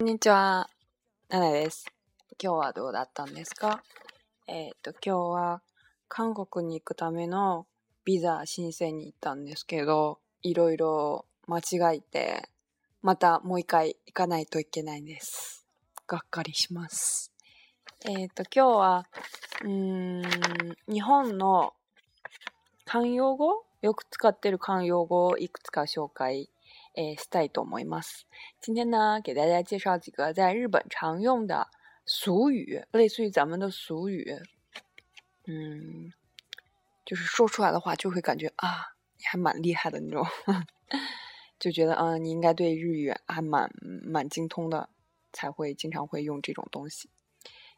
[0.00, 0.70] こんにちは、
[1.28, 1.84] ナナです。
[2.40, 3.82] 今日はどうだったんですか
[4.46, 5.62] えっ、ー、と、今日は
[6.06, 7.66] 韓国に行くための
[8.04, 12.48] ビザ申請に行ったんですけど、いろいろ間違えて、
[13.02, 15.66] またもう一回行かないといけないんです。
[16.06, 17.32] がっかりします。
[18.06, 19.06] えっ、ー、と、今日は、
[19.64, 20.22] うん、
[20.94, 21.74] 日本の
[22.86, 26.48] 慣用語よく使ってる慣用語をいくつか紹介
[26.98, 28.26] 哎，いと思います。
[28.60, 31.68] 今天呢，给大家介绍几个在日本常用的
[32.04, 34.34] 俗语，类似于咱们的俗语。
[35.46, 36.12] 嗯，
[37.04, 38.84] 就是说出来的话，就会感觉啊，
[39.22, 40.26] 还蛮厉害的那种，
[41.60, 43.70] 就觉得啊，你应该对日语还蛮
[44.04, 44.88] 蛮精通的，
[45.32, 47.08] 才会经常会用这种东西。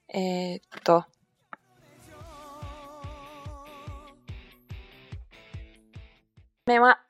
[0.07, 1.05] 哎，走，
[6.65, 7.10] 没完。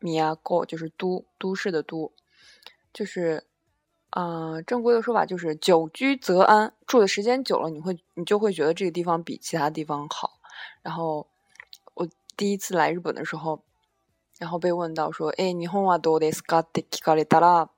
[0.00, 2.10] 米亚过就是都都市的都，
[2.92, 3.44] 就是
[4.08, 10.40] 啊，正规的说法就是久居则安，住的时间久了，你会你就会觉得这个地方比其他地方好。
[10.82, 11.28] 然后
[11.94, 13.62] 我第一次来日本的时候，
[14.38, 16.62] 然后被问到说，哎，你はどうですか？
[16.62, 17.68] って聞かれたら、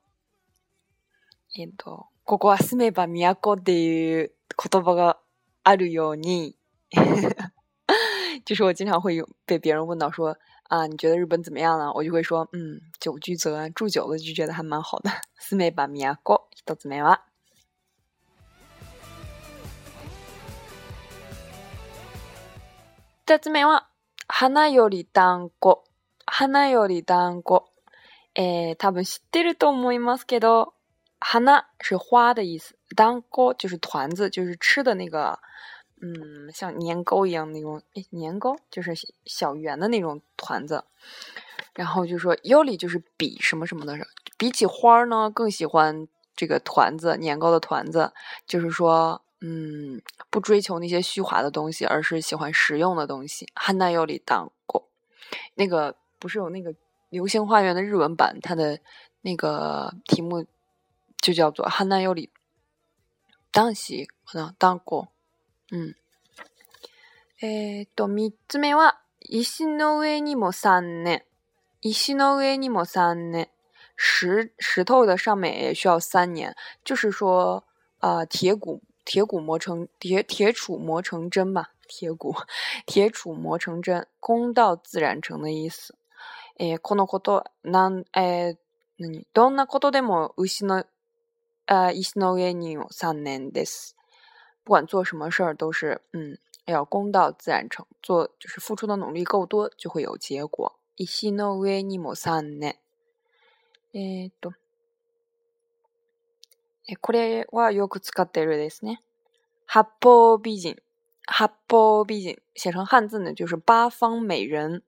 [1.57, 4.31] えっと、ここ住めば m i y a っていう
[4.71, 5.17] 言葉が
[5.65, 6.55] あるように，
[8.45, 10.37] 就是我经常会被别人问到说。
[10.67, 11.91] 啊，你觉得日本怎么样呢？
[11.93, 15.11] 我就会说，嗯，久居则住久了就觉得还蛮好的。
[15.37, 17.19] 四めばみやこ、一つ目は、
[23.25, 23.87] 二つ目は
[24.27, 25.83] 花より団子。
[26.25, 27.65] 花より団子。
[28.35, 30.73] え、多分知ってると思いますけど、
[31.19, 35.39] 花是花的意思，団子就是团子，就是吃的那个。
[36.05, 38.91] 嗯，像年糕一样那种，哎，年糕就是
[39.25, 40.83] 小圆的那种团子。
[41.73, 43.97] 然后就说尤里就是比什么什么的，
[44.37, 48.11] 比起花呢更喜欢这个团子，年糕的团子。
[48.45, 53.47] 就是说，嗯，不追求那些虚华的东西，而是喜欢实用的东西。
[53.55, 54.89] 汉娜尤里当过，
[55.55, 56.73] 那个不是有那个
[57.11, 58.77] 《流星花园》的日文版，它的
[59.21, 60.45] 那个题目
[61.21, 62.29] 就叫做汉娜尤里
[63.53, 65.12] 当喜不能当过。
[65.73, 65.95] うん。
[67.41, 71.23] えっ、と、三つ目は、石の上にも三年。
[71.81, 73.49] 石の上にも三年。
[73.97, 77.63] 石石頭的上面也需要三年，就是说，
[77.99, 82.35] 呃，铁骨铁骨磨成铁铁杵磨成针嘛，铁骨
[82.87, 85.95] 铁杵磨成针，工道自然成的意思。
[86.59, 88.55] えー、このことなん、えー、
[88.99, 90.85] 何どんなことでも牛の
[91.67, 93.95] あ石の上にも三年です。
[94.63, 100.79] 不管做什么事儿，都是嗯，要功到自然成，做就是付出的努力够多，就会有结果。
[100.95, 102.79] 伊西ノウエニモサンネ。
[103.93, 104.53] えっと、
[106.87, 108.99] えこれはよく使ってるですね。
[109.65, 110.77] 八方美人，
[111.27, 114.81] 八方美人，写成汉字呢就是八方美人，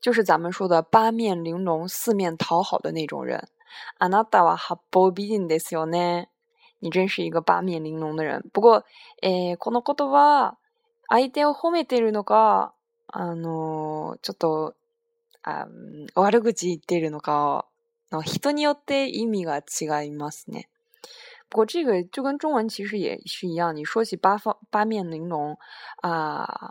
[0.00, 3.48] 就是咱们说的八面玲珑、四面讨好的那种人。
[3.98, 6.28] あなたは八方美人ですよね。
[6.84, 8.44] 你真是一个八面玲珑的人。
[8.52, 8.82] 不こ
[9.70, 10.58] の言葉、
[11.08, 12.74] 相手を褒めてるのか、
[13.06, 14.74] あのちょっと、
[15.42, 15.66] あ
[16.14, 17.64] 悪口言ってるのか、
[18.26, 20.68] 人によって意味が違いますね。
[21.48, 25.56] 不过这个就跟中文其实也是一样，你说起八方八面玲珑
[26.02, 26.70] 啊、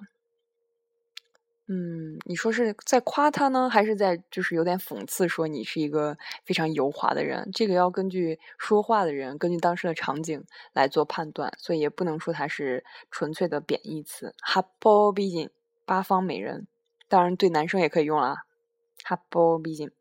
[1.68, 5.30] 嗯，你说是在夸他呢，还是在就是有点讽刺？
[5.30, 10.44] 说你是一个非常油滑的人，这个要根据说话的人，根据当时的场景
[10.74, 14.36] 来做判断，所以也不能说他是纯粹的贬义词。
[14.42, 14.66] 哈
[15.16, 15.50] 毕竟
[15.86, 16.68] 八方美人，
[17.08, 18.44] 当然对男生也可以用啦。
[19.08, 19.94] 八方美人。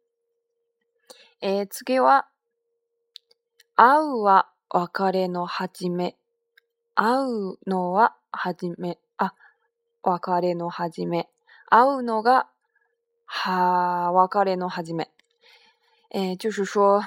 [1.40, 2.24] え、次は、
[3.74, 6.14] 会うは別れの始め、
[6.94, 9.34] 会うのは始め、あ、
[10.02, 11.28] 別れの始め。
[11.72, 12.50] 会うのが、
[13.24, 15.08] は、別れの始め。
[16.12, 17.02] 哎，就是说，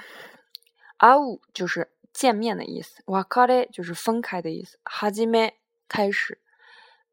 [0.98, 5.56] 啊呜就是见面的意思，瓦卡嘞就是分开的意思，哈基梅
[5.88, 6.40] 开始，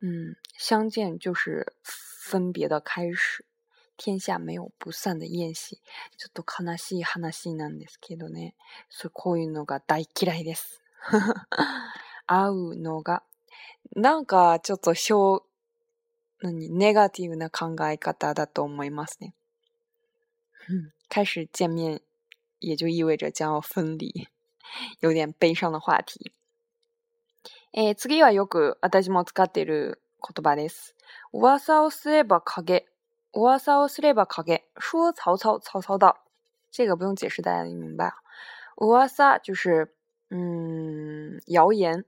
[0.01, 3.45] 嗯，相见就是分别的开始，
[3.99, 5.77] 天下没有不散的宴席。
[6.17, 8.55] ちょっと悲しい話なんですけどね、
[8.89, 10.81] そうこういうのが大嫌いです。
[12.27, 13.23] 会うのが、
[13.95, 15.45] なんかちょっと表
[16.45, 19.33] 那你ガティブな考え方的と思嘎ます都没嘛
[20.59, 22.01] 事开始见面，
[22.59, 24.27] 也就意味着将要分离，
[25.01, 26.33] 有点悲伤的话题。
[27.75, 30.97] 诶，次はよく私も使っている言葉です。
[31.33, 32.87] 噂をすれば、影、
[33.33, 36.25] 噂をすれば、影、说曹操，曹操到。
[36.73, 38.13] 这个不用解释，大家明白
[38.79, 39.95] 噂就是
[40.31, 42.05] 嗯，谣言。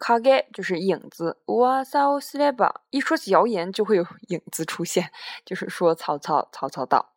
[0.00, 5.12] 卡盖就是影子，哇塞，我斯莱巴，一说起谣言，就会有影子出现，
[5.44, 7.12] 就是说曹操，曹操到。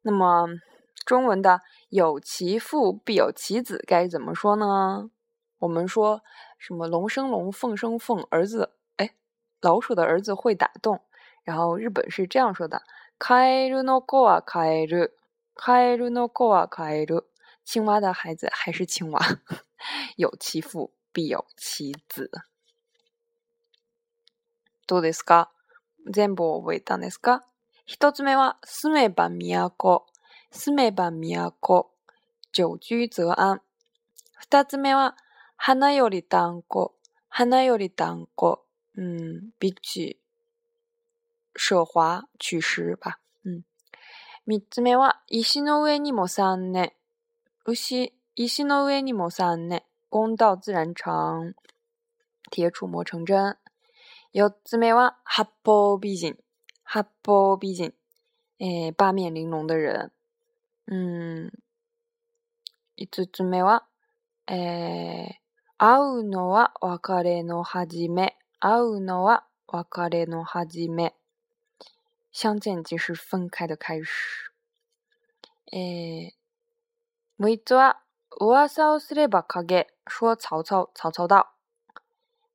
[0.00, 0.46] 那么，
[1.04, 1.60] 中文的
[1.90, 5.10] “有其父必有其子”该怎么说呢？
[5.58, 6.22] 我们说
[6.56, 9.14] 什么“龙生龙，凤生凤，儿子哎，
[9.60, 11.02] 老鼠的儿子会打洞”。
[11.44, 12.82] 然后日本是这样说的
[13.20, 15.06] ：“开鲁诺狗啊，开鲁，
[15.54, 17.24] 开鲁诺狗啊，开鲁，
[17.62, 19.20] 青蛙的孩子还是青蛙，
[20.16, 21.90] 有其父。”必有子。
[24.86, 25.50] どうですか
[26.08, 27.44] 全部覚えたんですか
[27.84, 30.06] 一つ目は、住めば都。
[30.52, 31.90] 住めば都。
[32.52, 33.60] 久居则安。
[34.36, 35.16] 二つ目は、
[35.56, 36.94] 花より団子。
[37.28, 38.64] 花より団子。
[38.96, 40.18] うん、比起
[41.56, 43.18] 奢华取石吧。
[43.44, 43.62] うん。
[44.46, 46.92] 三つ目は、石の上にも三年。
[47.66, 49.82] 牛、石の上にも三年。
[50.08, 51.52] 公道自然长，
[52.50, 53.58] 铁杵磨成针。
[54.32, 56.38] 有姊妹は八方美人，
[56.82, 57.92] 八方美人，
[58.58, 60.10] 诶，八面玲珑的人。
[60.86, 61.52] 嗯，
[62.94, 63.82] 一れ姊妹め。
[64.46, 65.40] 诶，
[72.32, 74.50] 见即是分开的开始。
[75.70, 76.34] 诶，
[77.36, 78.04] 母一子啊。
[78.36, 81.50] 噂をすれば影、说曹操、曹操だ。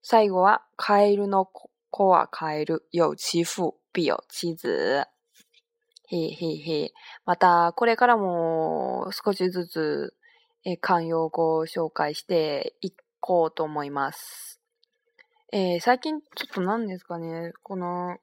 [0.04, 1.46] 最後は、カエルの
[1.90, 4.68] 子はカエル、有妻父、必有妻子。
[4.68, 5.06] へ
[6.16, 6.94] へへ。
[7.26, 10.16] また、これからも少しずつ、
[10.66, 14.62] え慣用語を紹介していこうと思います。
[15.52, 18.18] えー、最近ちょっと何ですかね、この、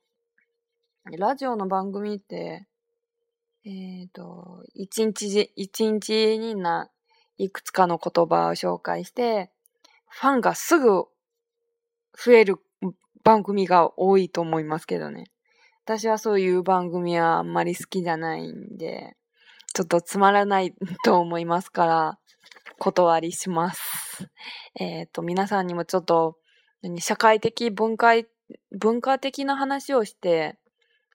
[1.19, 2.67] ラジオの番組って、
[3.65, 6.89] えっ、ー、と、一日、一日にな、
[7.43, 9.51] いくつかの言葉を紹介して、
[10.09, 11.11] ファンがすぐ増
[12.33, 12.57] える
[13.25, 15.31] 番組が多いと思いますけどね。
[15.87, 19.17] 私はそういう番組はあんまり好きじゃないんで、
[19.75, 22.19] ちょっとつまらないと思いますから、
[22.79, 24.29] 断りします。
[24.79, 26.37] えっ、ー、と、皆さんにもちょっと、
[26.99, 28.13] 社会的、文化、
[28.79, 30.59] 文化的な話をして、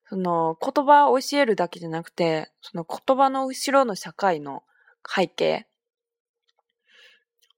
[0.10, 4.64] その言葉を教えるだけじゃなくて、その言葉の後ろの社会の
[5.08, 5.68] 背景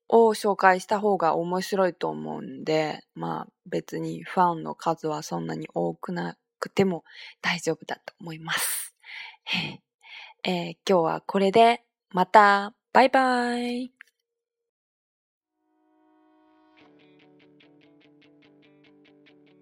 [0.09, 7.03] を紹介した方が面白いと思うんで、まあ別にファンの数はそんなに多くなくても
[7.41, 8.93] 大丈夫だと思います。
[10.45, 11.81] えー、今日はこれで
[12.11, 13.96] またバイバイ